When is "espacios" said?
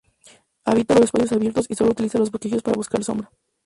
1.03-1.31